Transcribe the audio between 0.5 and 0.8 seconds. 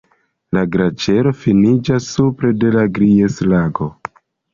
La